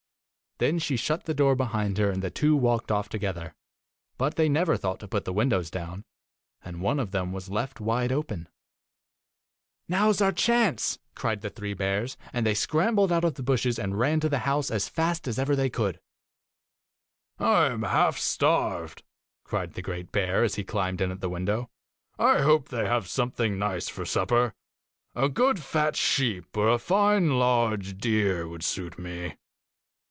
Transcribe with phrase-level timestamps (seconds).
[0.57, 3.55] Then she shut the door behind her and the 8 two walked off together;
[4.19, 6.05] but they never thought to put the windows down,
[6.63, 8.47] and one of them was left wide open.
[9.87, 13.79] 'Now is our chance!' cried the three bears, and they scrambled out of the bushes
[13.79, 15.99] and ran to the house as fast as ever they could.'
[17.39, 19.01] I am half starved,'
[19.43, 21.71] cried the great bear, as he climbed in at the window.'
[22.19, 24.53] I hope they have something nice for supper.
[25.15, 29.37] A good fat sheep or a fine large deer would suit me.